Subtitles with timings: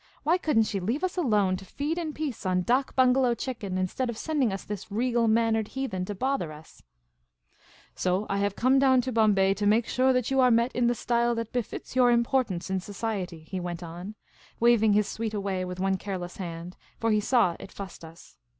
[0.23, 3.77] Why could n't she leave us alone, to feed in peace on dak bungalow chicken,
[3.77, 6.81] instead of sending this regal mannered heathen to bother ps?"
[7.95, 10.87] So I have come dow^n to Bombay to make sure that you are met in
[10.87, 14.15] the style that befits your importance in society," he went on,
[14.59, 18.37] waving his suite away with one careless hand, for he saw it fussed us.